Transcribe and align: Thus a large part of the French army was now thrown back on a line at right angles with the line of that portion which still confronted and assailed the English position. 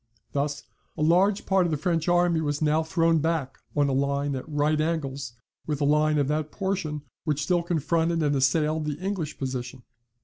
Thus 0.31 0.63
a 0.97 1.03
large 1.03 1.45
part 1.45 1.67
of 1.67 1.71
the 1.71 1.77
French 1.77 2.07
army 2.07 2.41
was 2.41 2.59
now 2.59 2.81
thrown 2.81 3.19
back 3.19 3.59
on 3.75 3.87
a 3.87 3.91
line 3.93 4.35
at 4.35 4.49
right 4.49 4.81
angles 4.81 5.33
with 5.67 5.77
the 5.77 5.85
line 5.85 6.17
of 6.17 6.27
that 6.29 6.51
portion 6.51 7.03
which 7.23 7.43
still 7.43 7.61
confronted 7.61 8.23
and 8.23 8.35
assailed 8.35 8.85
the 8.85 8.97
English 8.97 9.37
position. 9.37 9.83